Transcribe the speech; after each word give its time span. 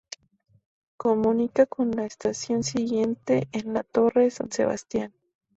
Comunica 0.97 1.67
con 1.67 1.91
la 1.91 2.07
estación 2.07 2.63
siguiente 2.63 3.47
en 3.51 3.75
la 3.75 3.83
Torre 3.83 4.31
San 4.31 4.51
Sebastián. 4.51 5.13